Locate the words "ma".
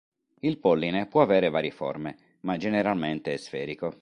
2.39-2.57